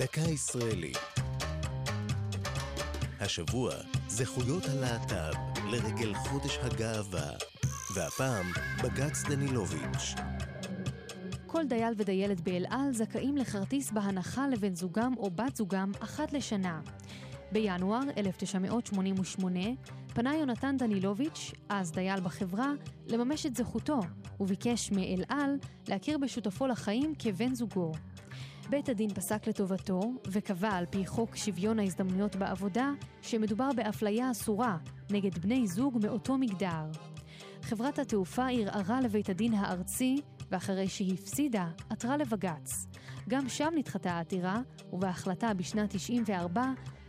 דקה 0.00 0.20
ישראלית. 0.20 0.98
השבוע, 3.20 3.72
זכויות 4.08 4.64
הלהט"ב 4.64 5.34
לרגל 5.70 6.14
חודש 6.14 6.58
הגאווה. 6.62 7.30
והפעם, 7.94 8.46
בג"ץ 8.84 9.22
דנילוביץ'. 9.28 10.14
כל 11.46 11.66
דייל 11.66 11.94
ודיילת 11.96 12.40
באל 12.40 12.66
על 12.70 12.92
זכאים 12.92 13.36
לכרטיס 13.36 13.90
בהנחה 13.90 14.48
לבן 14.48 14.74
זוגם 14.74 15.14
או 15.16 15.30
בת 15.30 15.56
זוגם 15.56 15.92
אחת 16.00 16.32
לשנה. 16.32 16.80
בינואר 17.52 18.00
1988 18.16 19.60
פנה 20.14 20.34
יונתן 20.34 20.76
דנילוביץ', 20.76 21.52
אז 21.68 21.92
דייל 21.92 22.20
בחברה, 22.20 22.72
לממש 23.06 23.46
את 23.46 23.56
זכותו, 23.56 24.00
וביקש 24.40 24.90
מאל 24.92 25.24
על 25.28 25.50
להכיר 25.88 26.18
בשותפו 26.18 26.66
לחיים 26.66 27.14
כבן 27.18 27.54
זוגו. 27.54 27.92
בית 28.70 28.88
הדין 28.88 29.14
פסק 29.14 29.46
לטובתו, 29.46 30.00
וקבע 30.26 30.70
על 30.70 30.86
פי 30.86 31.06
חוק 31.06 31.36
שוויון 31.36 31.78
ההזדמנויות 31.78 32.36
בעבודה, 32.36 32.90
שמדובר 33.22 33.68
באפליה 33.76 34.30
אסורה 34.30 34.76
נגד 35.10 35.38
בני 35.38 35.66
זוג 35.66 35.98
מאותו 36.02 36.38
מגדר. 36.38 36.90
חברת 37.62 37.98
התעופה 37.98 38.46
ערערה 38.50 39.00
לבית 39.00 39.28
הדין 39.28 39.54
הארצי, 39.54 40.20
ואחרי 40.50 40.88
שהפסידה, 40.88 41.68
עתרה 41.88 42.16
לבג"ץ. 42.16 42.86
גם 43.28 43.48
שם 43.48 43.72
נדחתה 43.76 44.12
העתירה, 44.12 44.60
ובהחלטה 44.92 45.54
בשנת 45.54 45.90
94 45.90 46.62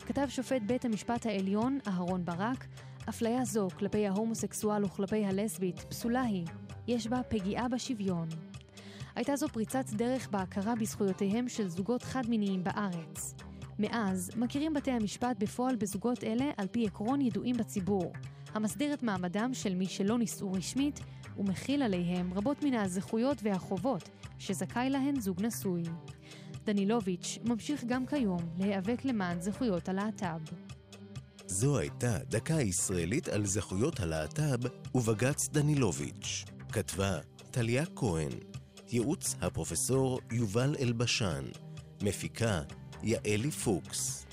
כתב 0.05 0.25
שופט 0.29 0.61
בית 0.65 0.85
המשפט 0.85 1.25
העליון, 1.25 1.79
אהרון 1.87 2.25
ברק, 2.25 2.67
אפליה 3.09 3.45
זו 3.45 3.67
כלפי 3.79 4.07
ההומוסקסואל 4.07 4.85
וכלפי 4.85 5.25
הלסבית 5.25 5.79
פסולה 5.79 6.21
היא, 6.21 6.45
יש 6.87 7.07
בה 7.07 7.23
פגיעה 7.29 7.67
בשוויון. 7.67 8.50
הייתה 9.15 9.35
זו 9.35 9.47
פריצת 9.47 9.85
דרך 9.89 10.29
בהכרה 10.29 10.75
בזכויותיהם 10.75 11.49
של 11.49 11.67
זוגות 11.67 12.03
חד-מיניים 12.03 12.63
בארץ. 12.63 13.35
מאז 13.79 14.31
מכירים 14.35 14.73
בתי 14.73 14.91
המשפט 14.91 15.35
בפועל 15.39 15.75
בזוגות 15.75 16.23
אלה 16.23 16.51
על 16.57 16.67
פי 16.67 16.87
עקרון 16.87 17.21
ידועים 17.21 17.57
בציבור, 17.57 18.13
המסדיר 18.53 18.93
את 18.93 19.03
מעמדם 19.03 19.53
של 19.53 19.75
מי 19.75 19.85
שלא 19.85 20.17
נישאו 20.17 20.51
רשמית, 20.51 20.99
ומכיל 21.37 21.83
עליהם 21.83 22.33
רבות 22.33 22.63
מן 22.63 22.73
הזכויות 22.73 23.37
והחובות 23.43 24.09
שזכאי 24.39 24.89
להן 24.89 25.19
זוג 25.19 25.41
נשוי. 25.45 25.83
דנילוביץ' 26.65 27.39
ממשיך 27.45 27.83
גם 27.83 28.05
כיום 28.05 28.39
להיאבק 28.59 29.05
למען 29.05 29.41
זכויות 29.41 29.89
הלהט"ב. 29.89 30.41
זו 31.45 31.77
הייתה 31.77 32.17
דקה 32.17 32.61
ישראלית 32.61 33.27
על 33.27 33.45
זכויות 33.45 33.99
הלהט"ב 33.99 34.67
ובג"ץ 34.95 35.49
דנילוביץ'. 35.49 36.45
כתבה 36.71 37.19
טליה 37.51 37.85
כהן, 37.95 38.31
ייעוץ 38.93 39.35
הפרופסור 39.41 40.19
יובל 40.31 40.75
אלבשן, 40.79 41.45
מפיקה 42.01 42.61
יעלי 43.03 43.51
פוקס. 43.51 44.25